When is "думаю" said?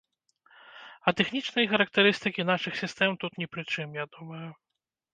4.19-4.45